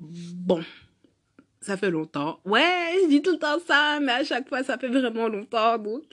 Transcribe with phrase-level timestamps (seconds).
[0.00, 0.64] Bon,
[1.60, 2.40] ça fait longtemps.
[2.44, 5.78] Ouais, je dis tout le temps ça, mais à chaque fois, ça fait vraiment longtemps.
[5.78, 6.04] Donc,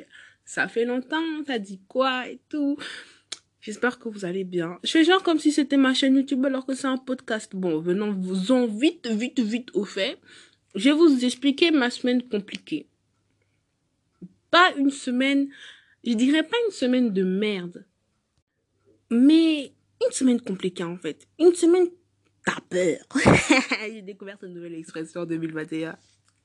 [0.44, 2.78] ça fait longtemps, ça dit quoi et tout.
[3.62, 4.80] J'espère que vous allez bien.
[4.84, 7.56] Je fais genre comme si c'était ma chaîne YouTube alors que c'est un podcast.
[7.56, 10.20] Bon, venons vous en vite, vite, vite au fait.
[10.76, 12.88] Je vais vous expliquer ma semaine compliquée.
[14.52, 15.50] Pas une semaine,
[16.06, 17.86] je dirais pas une semaine de merde.
[19.10, 19.74] Mais
[20.06, 21.28] une semaine compliquée en fait.
[21.40, 21.88] Une semaine
[22.48, 23.00] t'as peur.
[23.92, 25.98] J'ai découvert cette nouvelle expression en 2021.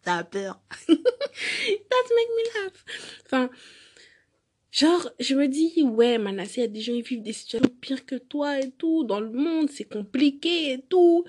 [0.02, 0.60] T'as peur.
[0.88, 2.84] That make me laugh.
[3.24, 3.50] Enfin,
[4.72, 7.72] genre, je me dis, ouais, Manassé, il y a des gens qui vivent des situations
[7.80, 9.04] pires que toi et tout.
[9.04, 11.24] Dans le monde, c'est compliqué et tout.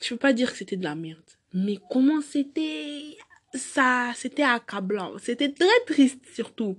[0.00, 1.18] Je peux pas dire que c'était de la merde.
[1.52, 3.16] Mais comment c'était,
[3.54, 5.18] ça, c'était accablant.
[5.18, 6.76] C'était très triste surtout.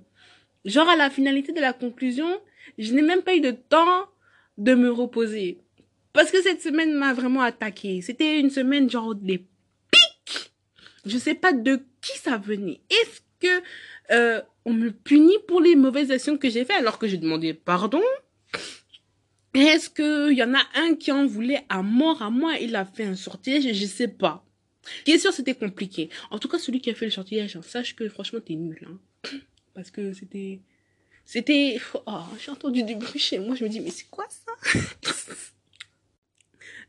[0.63, 2.39] Genre, à la finalité de la conclusion,
[2.77, 4.05] je n'ai même pas eu de temps
[4.57, 5.61] de me reposer.
[6.17, 8.01] Parce que cette semaine m'a vraiment attaqué.
[8.01, 9.45] C'était une semaine genre des
[9.91, 10.51] pics.
[11.05, 12.81] Je sais pas de qui ça venait.
[12.89, 13.61] Est-ce que
[14.09, 17.53] euh, on me punit pour les mauvaises actions que j'ai fait alors que j'ai demandé
[17.53, 18.01] pardon?
[19.53, 22.85] Est-ce que y en a un qui en voulait à mort à moi Il a
[22.85, 24.43] fait un sortilège, je sais pas.
[25.05, 26.09] Bien sûr, c'était compliqué.
[26.31, 28.87] En tout cas, celui qui a fait le sortilège, hein, sache que franchement, t'es nul.
[28.89, 29.29] Hein.
[29.75, 30.61] Parce que c'était...
[31.25, 31.79] C'était...
[32.07, 33.53] Oh, j'ai entendu du bruit chez moi.
[33.53, 34.79] Je me dis, mais c'est quoi ça?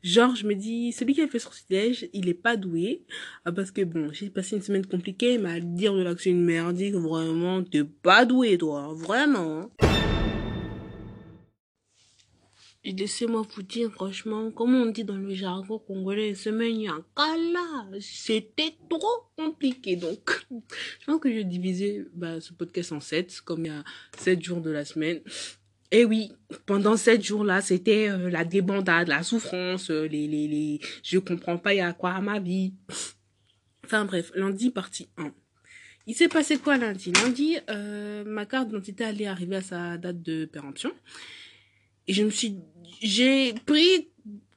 [0.03, 3.03] Genre, je me dis, celui qui a fait sortilège, il est pas doué.
[3.45, 6.95] Ah, parce que bon, j'ai passé une semaine compliquée, mais à dire de l'action merdique,
[6.95, 8.95] vraiment, t'es pas doué, toi.
[8.95, 9.71] Vraiment.
[12.85, 18.77] Et laissez-moi vous dire, franchement, comme on dit dans le jargon congolais, semaine yakala, c'était
[18.89, 19.97] trop compliqué.
[19.97, 20.47] Donc,
[21.01, 23.83] je pense que je vais diviser bah, ce podcast en sept, comme il y a
[24.17, 25.21] sept jours de la semaine.
[25.91, 26.33] Et oui,
[26.67, 31.57] pendant sept jours-là, c'était euh, la débandade, la souffrance, euh, les, les, les, je comprends
[31.57, 32.75] pas, il y a quoi à ma vie.
[33.85, 35.33] Enfin bref, lundi, partie 1.
[36.07, 37.13] Il s'est passé quoi lundi?
[37.13, 40.91] Lundi, euh, ma carte d'identité allait arriver à sa date de péremption.
[42.07, 42.57] Et je me suis,
[43.03, 44.09] j'ai pris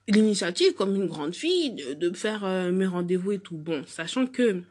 [0.08, 3.58] l'initiative comme une grande fille de, de faire euh, mes rendez-vous et tout.
[3.58, 4.64] Bon, sachant que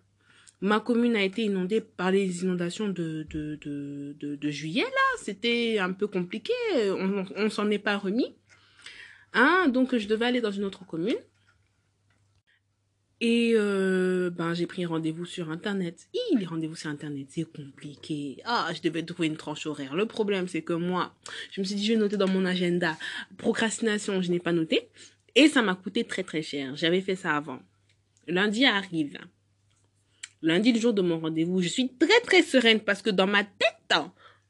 [0.60, 5.18] Ma commune a été inondée par les inondations de, de, de, de, juillet, là.
[5.22, 6.52] C'était un peu compliqué.
[6.76, 8.34] On, on s'en est pas remis.
[9.32, 11.16] Hein, donc, je devais aller dans une autre commune.
[13.20, 16.08] Et euh, ben j'ai pris rendez-vous sur internet.
[16.14, 18.38] Hi, les rendez-vous sur internet, c'est compliqué.
[18.46, 19.94] Ah, je devais trouver une tranche horaire.
[19.94, 21.14] Le problème, c'est que moi,
[21.50, 22.96] je me suis dit, je vais noter dans mon agenda.
[23.36, 24.88] Procrastination, je n'ai pas noté.
[25.34, 26.74] Et ça m'a coûté très très cher.
[26.76, 27.60] J'avais fait ça avant.
[28.26, 29.18] Lundi arrive.
[30.42, 33.44] Lundi, le jour de mon rendez-vous, je suis très très sereine parce que dans ma
[33.44, 33.98] tête,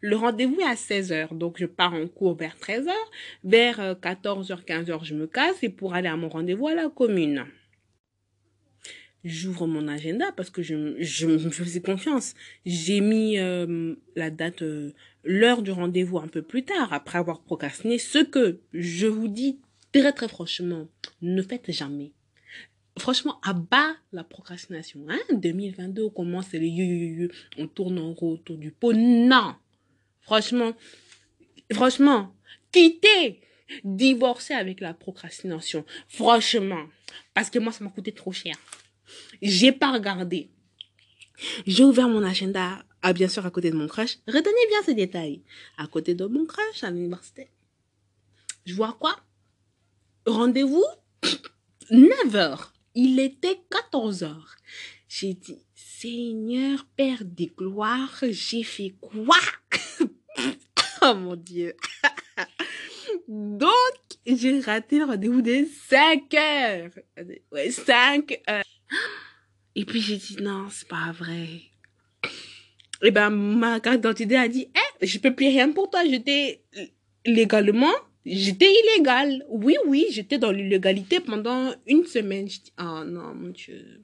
[0.01, 1.37] le rendez-vous est à 16h.
[1.37, 2.91] Donc, je pars en cours vers 13h.
[3.45, 7.45] Vers 14h, 15h, je me casse et pour aller à mon rendez-vous à la commune.
[9.23, 12.35] J'ouvre mon agenda parce que je, je me faisais confiance.
[12.65, 17.43] J'ai mis euh, la date, euh, l'heure du rendez-vous un peu plus tard, après avoir
[17.43, 17.99] procrastiné.
[17.99, 19.59] Ce que je vous dis
[19.93, 20.89] très très franchement,
[21.21, 22.13] ne faites jamais
[23.01, 25.07] franchement, à bas la procrastination.
[25.09, 25.19] Hein?
[25.33, 28.93] 2022, on commence les yu, on tourne en rond autour du pot.
[28.93, 29.55] Non!
[30.21, 30.73] Franchement,
[31.73, 32.35] franchement,
[32.73, 33.41] quitter,
[33.85, 35.85] divorcer avec la procrastination.
[36.09, 36.87] Franchement.
[37.35, 38.57] Parce que moi, ça m'a coûté trop cher.
[39.43, 40.51] J'ai pas regardé.
[41.67, 44.19] J'ai ouvert mon agenda, ah, bien sûr, à côté de mon crush.
[44.27, 45.43] Retenez bien ces détails.
[45.79, 47.49] À côté de mon crush à l'université.
[48.67, 49.17] Je vois quoi?
[50.27, 50.85] Rendez-vous?
[51.91, 52.70] 9 heures.
[52.95, 54.57] Il était 14 heures.
[55.09, 59.37] J'ai dit, Seigneur Père des gloires, j'ai fait quoi?
[61.03, 61.75] Oh mon Dieu.
[63.29, 63.73] Donc,
[64.27, 66.91] j'ai raté le rendez-vous de 5 heures.
[67.51, 68.63] Ouais, 5 heures.
[69.75, 71.63] Et puis j'ai dit, non, c'est pas vrai.
[73.03, 76.05] Et ben, ma carte d'identité a dit, eh, je peux plus rien pour toi.
[76.05, 76.63] J'étais
[77.25, 77.95] légalement
[78.27, 79.45] J'étais illégale.
[79.49, 82.49] Oui, oui, j'étais dans l'illégalité pendant une semaine.
[82.49, 84.03] Je dis, oh non, mon Dieu.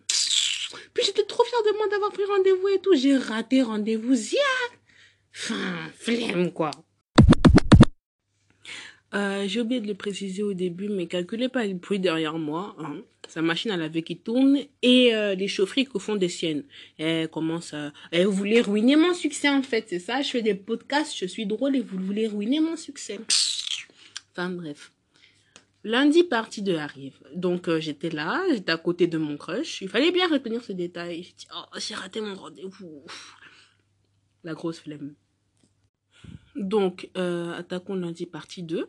[0.94, 2.94] Puis j'étais trop fière de moi d'avoir pris rendez-vous et tout.
[2.94, 4.14] J'ai raté rendez-vous.
[4.14, 4.38] Zia!
[5.34, 6.70] Enfin, flemme, quoi.
[9.14, 12.74] Euh, j'ai oublié de le préciser au début, mais calculez pas le bruit derrière moi.
[12.78, 13.02] Hein.
[13.28, 16.64] Sa machine à laver qui tourne et euh, les chaufferies qui font des siennes.
[16.98, 17.92] Elle commence à...
[18.12, 19.86] Elle voulait ruiner mon succès, en fait.
[19.88, 23.18] C'est ça, je fais des podcasts, je suis drôle et vous voulez ruiner mon succès.
[24.36, 24.92] Enfin bref.
[25.82, 27.18] Lundi, partie 2 arrive.
[27.34, 29.80] Donc euh, j'étais là, j'étais à côté de mon crush.
[29.80, 31.22] Il fallait bien retenir ce détail.
[31.22, 33.06] J'ai oh, raté mon rendez-vous.
[34.44, 35.14] La grosse flemme.
[36.54, 38.86] Donc, euh, attaquons lundi, partie 2.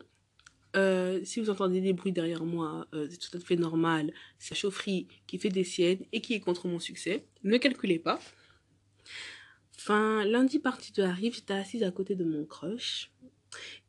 [0.76, 4.12] Euh, si vous entendez des bruits derrière moi, c'est tout à fait normal.
[4.38, 7.24] C'est la chaufferie qui fait des siennes et qui est contre mon succès.
[7.42, 8.18] Ne calculez pas.
[9.76, 13.10] Enfin, lundi partie de arrive, j'étais assise à côté de mon crush.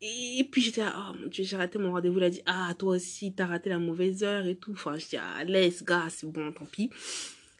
[0.01, 2.17] Et puis j'étais oh mon dieu, j'ai raté mon rendez-vous.
[2.19, 4.71] Il a dit, ah, toi aussi, t'as raté la mauvaise heure et tout.
[4.71, 6.89] Enfin, je dis, ah, laisse, gars, c'est bon, tant pis.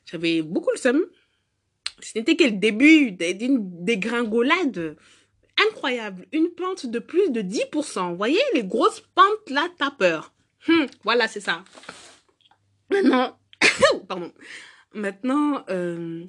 [0.05, 1.05] J'avais beaucoup le seum.
[2.01, 4.95] Ce n'était que le début d'une dégringolade
[5.67, 6.25] incroyable.
[6.31, 8.11] Une pente de plus de 10%.
[8.11, 10.33] Vous voyez, les grosses pentes là, t'as peur.
[10.67, 11.63] Hum, voilà, c'est ça.
[12.89, 13.37] Maintenant,
[14.07, 14.31] pardon.
[14.93, 16.25] Maintenant, euh,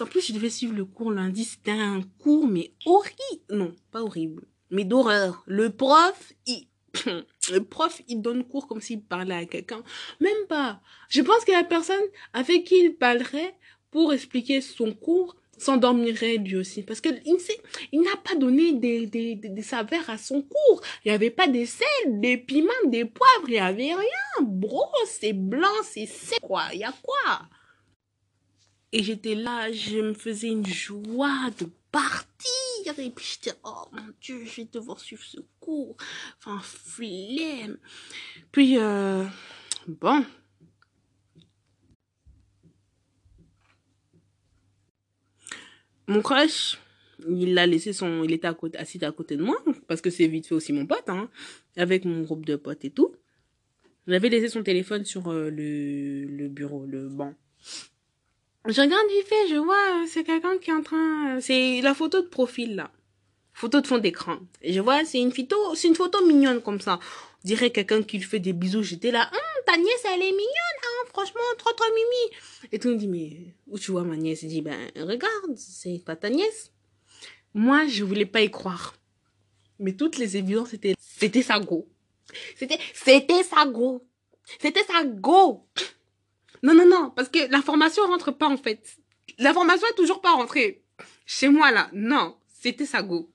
[0.00, 1.44] en plus, je devais suivre le cours lundi.
[1.44, 3.44] C'était un cours, mais horrible.
[3.50, 5.42] Non, pas horrible, mais d'horreur.
[5.46, 6.68] Le prof, il...
[7.50, 9.82] Le prof, il donne cours comme s'il parlait à quelqu'un.
[10.20, 10.80] Même pas.
[11.10, 13.54] Je pense que la personne avec qui il parlerait
[13.90, 16.82] pour expliquer son cours s'endormirait lui aussi.
[16.82, 17.36] Parce que il,
[17.92, 20.80] il n'a pas donné des, des, des, saveurs à son cours.
[21.04, 23.48] Il n'y avait pas des sels, des piments, des poivres.
[23.48, 24.42] Il n'y avait rien.
[24.42, 26.64] Bro, c'est blanc, c'est sec, quoi.
[26.72, 27.42] Il y a quoi?
[28.92, 32.98] Et j'étais là, je me faisais une joie de partir.
[32.98, 35.96] Et puis j'étais, oh mon Dieu, je vais devoir suivre ce cours.
[36.38, 37.78] Enfin, flemme.
[38.50, 39.24] Puis, euh,
[39.86, 40.24] bon.
[46.08, 46.78] Mon crush,
[47.26, 49.56] il a laissé son, il était à côté, assis à côté de moi,
[49.88, 51.30] parce que c'est vite fait aussi mon pote, hein,
[51.76, 53.14] avec mon groupe de potes et tout.
[54.06, 57.34] J'avais laissé son téléphone sur euh, le, le bureau, le banc.
[58.66, 61.82] Je regarde vite fait, je vois, euh, c'est quelqu'un qui est en train, euh, c'est
[61.82, 62.90] la photo de profil, là.
[63.52, 64.38] Photo de fond d'écran.
[64.66, 66.98] Je vois, c'est une photo, c'est une photo mignonne comme ça.
[67.44, 68.82] On dirait quelqu'un qui lui fait des bisous.
[68.82, 72.38] J'étais là, hum, ta nièce, elle est mignonne, hein, franchement, trop, trop mimi.
[72.72, 74.42] Et tout le monde dit, mais où tu vois ma nièce?
[74.42, 76.72] Il dit, ben, regarde, c'est pas ta nièce.
[77.52, 78.94] Moi, je voulais pas y croire.
[79.78, 81.86] Mais toutes les évidences, c'était, c'était sa go.
[82.56, 84.02] C'était, c'était sa go.
[84.58, 85.66] C'était sa go.
[86.64, 88.96] Non, non, non, parce que l'information rentre pas en fait.
[89.38, 90.82] L'information est toujours pas rentrée.
[91.26, 93.30] Chez moi là, non, c'était sa go.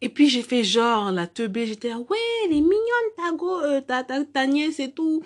[0.00, 3.60] Et puis j'ai fait genre la teubée, j'étais là, ouais, elle est mignonne ta go,
[3.60, 5.22] euh, ta, ta, nièce et tout.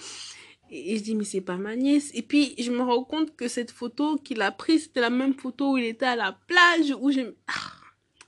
[0.70, 2.10] Et je dis, mais c'est pas ma nièce.
[2.12, 5.32] Et puis, je me rends compte que cette photo qu'il a prise, c'était la même
[5.32, 7.20] photo où il était à la plage, où je...
[7.46, 7.72] Ah,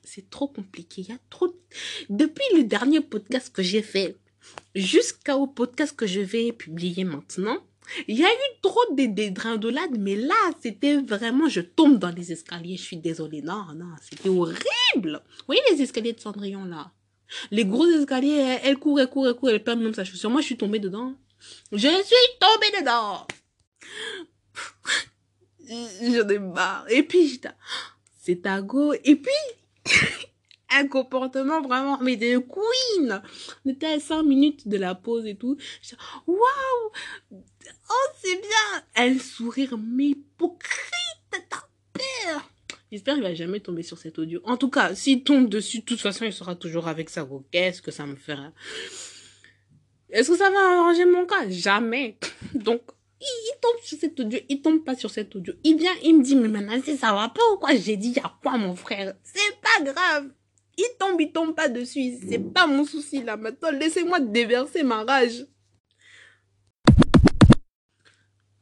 [0.05, 1.03] c'est trop compliqué.
[1.03, 1.53] Il y a trop...
[2.09, 4.17] Depuis le dernier podcast que j'ai fait,
[4.75, 7.59] jusqu'au podcast que je vais publier maintenant,
[8.07, 12.33] il y a eu trop de, de mais là, c'était vraiment, je tombe dans les
[12.33, 13.43] escaliers, je suis désolée.
[13.43, 15.23] Non, non, c'était horrible.
[15.39, 16.93] Vous voyez les escaliers de Cendrillon, là?
[17.51, 20.31] Les gros escaliers, elle, court, elle court, elle court, elle perd même sa chaussure.
[20.31, 21.15] Moi, je suis tombée dedans.
[21.73, 23.27] Je suis tombée dedans.
[25.69, 26.97] J'en ai.
[26.97, 27.41] Et puis,
[28.21, 28.95] c'est ta go.
[29.05, 29.33] Et puis,
[30.71, 33.23] un comportement vraiment, mais de queen.
[33.65, 35.57] On était à 5 minutes de la pause et tout.
[36.27, 36.93] Waouh!
[37.33, 38.85] Oh, c'est bien!
[38.97, 41.59] Un sourire, mais hypocrite, ta
[41.93, 42.51] peur!
[42.91, 44.41] J'espère qu'il va jamais tomber sur cet audio.
[44.45, 47.29] En tout cas, s'il tombe dessus, de toute façon, il sera toujours avec sa.
[47.51, 48.51] Qu'est-ce que ça me fera?
[50.11, 51.49] Est-ce que ça va arranger mon cas?
[51.51, 52.19] Jamais.
[52.55, 52.81] Donc,
[53.21, 55.53] il, tombe sur cet audio, il tombe pas sur cet audio.
[55.65, 57.75] Il vient, il me dit, mais maintenant, ça va pas ou quoi?
[57.75, 59.15] J'ai dit, y a quoi, mon frère?
[59.23, 60.31] C'est pas grave
[60.79, 62.19] il tombe, il tombe pas dessus.
[62.29, 63.37] C'est pas mon souci là.
[63.37, 65.45] Maintenant, laissez-moi déverser ma rage.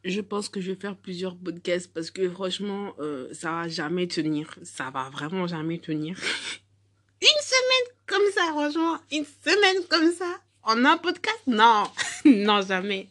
[0.02, 4.06] Je pense que je vais faire plusieurs podcasts parce que franchement, euh, ça va jamais
[4.06, 4.56] tenir.
[4.62, 6.16] Ça va vraiment jamais tenir.
[7.20, 8.98] une semaine comme ça, franchement.
[9.12, 10.40] Une semaine comme ça.
[10.62, 11.42] En un podcast?
[11.46, 11.84] Non.
[12.24, 13.08] non, jamais.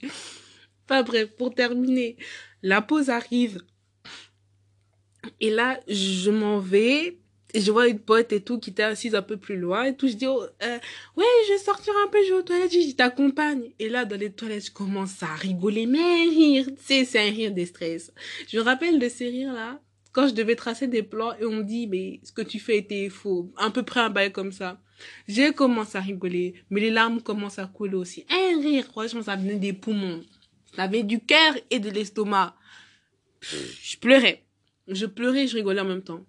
[0.88, 2.18] Pas bref, pour terminer.
[2.64, 3.62] La pause arrive.
[5.40, 7.20] Et là, je m'en vais
[7.54, 9.96] et je vois une pote et tout qui était assise un peu plus loin et
[9.96, 10.08] tout.
[10.08, 10.78] Je dis, oh, euh,
[11.16, 12.74] ouais, je vais sortir un peu, je vais aux toilettes.
[12.74, 13.72] Je t'accompagne.
[13.80, 16.66] Et là, dans les toilettes, je commence à rigoler, mais rire.
[16.68, 18.12] Tu sais, c'est un rire des stress.
[18.50, 19.80] Je me rappelle de ces rires-là,
[20.12, 22.78] quand je devais tracer des plans et on me dit, mais ce que tu fais
[22.78, 23.52] était faux.
[23.58, 24.82] À peu près un bail comme ça.
[25.28, 28.25] J'ai commencé à rigoler, mais les larmes commencent à couler aussi.
[28.30, 30.24] Un rire, franchement, ça venait des poumons.
[30.75, 32.56] Ça avait du cœur et de l'estomac.
[33.42, 34.44] Je pleurais.
[34.88, 36.25] Je pleurais je rigolais en même temps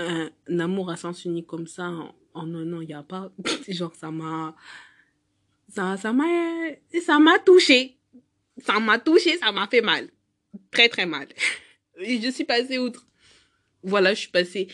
[0.00, 2.14] un, amour à sens unique comme ça en,
[2.54, 3.30] un an, il n'y a pas.
[3.68, 4.54] Genre, ça m'a,
[5.68, 6.24] ça, ça m'a,
[7.04, 7.96] ça m'a touché.
[8.58, 10.08] Ça m'a touché, ça m'a fait mal.
[10.70, 11.28] Très, très mal.
[12.00, 13.06] Et je suis passée outre.
[13.82, 14.68] Voilà, je suis passée.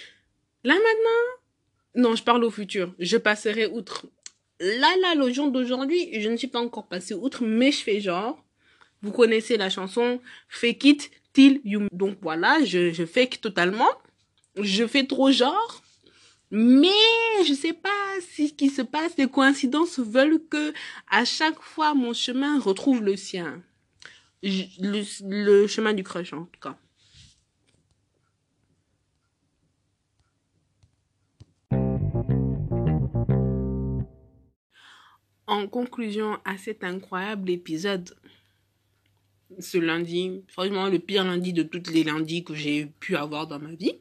[0.65, 2.95] Là, maintenant, non, je parle au futur.
[2.99, 4.07] Je passerai outre.
[4.61, 8.01] Là, là, le jour d'aujourd'hui, je ne suis pas encore passée outre, mais je fais
[8.01, 8.43] genre.
[9.03, 11.87] Vous connaissez la chanson Fake it till you.
[11.93, 13.91] Donc voilà, je, je fake totalement
[14.57, 15.83] je fais trop genre
[16.51, 16.89] Mais
[17.47, 20.73] je sais pas si ce qui se passe, les coïncidences veulent que
[21.09, 23.63] à chaque fois mon chemin retrouve le sien.
[24.43, 26.77] le, le chemin du crush en tout cas.
[35.49, 38.17] En conclusion à cet incroyable épisode,
[39.59, 43.59] ce lundi, franchement le pire lundi de tous les lundis que j'ai pu avoir dans
[43.61, 43.95] ma vie.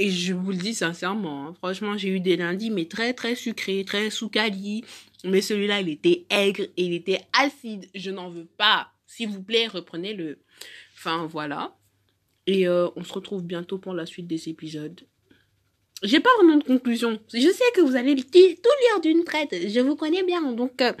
[0.00, 3.34] Et je vous le dis sincèrement, hein, franchement j'ai eu des lundis mais très très
[3.34, 4.84] sucrés, très sous-cali.
[5.24, 7.88] Mais celui-là il était aigre et il était acide.
[7.96, 8.92] Je n'en veux pas.
[9.08, 10.38] S'il vous plaît, reprenez-le.
[10.94, 11.76] Enfin voilà.
[12.46, 15.00] Et euh, on se retrouve bientôt pour la suite des épisodes
[16.04, 17.18] j'ai pas vraiment de conclusion.
[17.34, 19.52] Je sais que vous allez tout lire d'une traite.
[19.68, 20.52] Je vous connais bien.
[20.52, 20.92] Donc, euh,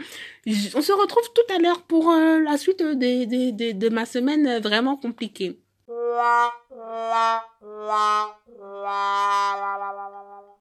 [0.74, 5.60] on se retrouve tout à l'heure pour euh, la suite de ma semaine vraiment compliquée.
[5.88, 8.36] 啦啦啦啦
[8.84, 10.37] 啦啦啦啦啦啦